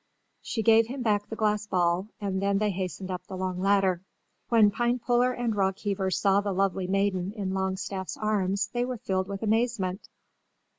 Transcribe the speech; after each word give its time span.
She 0.41 0.63
gave 0.63 0.87
him 0.87 1.03
back 1.03 1.27
the 1.29 1.35
glass 1.35 1.67
ball 1.67 2.07
and 2.19 2.41
then 2.41 2.57
they 2.57 2.71
hastened 2.71 3.11
up 3.11 3.27
the 3.27 3.37
long 3.37 3.59
ladder. 3.59 4.01
When 4.49 4.71
Pinepuller 4.71 5.31
and 5.31 5.53
Rockheaver 5.53 6.11
saw 6.11 6.41
the 6.41 6.53
lovely 6.53 6.87
maiden 6.87 7.33
in 7.33 7.53
Longstaff's 7.53 8.17
arms 8.17 8.71
they 8.73 8.83
were 8.83 8.97
filled 8.97 9.27
with 9.27 9.43
amazement. 9.43 10.09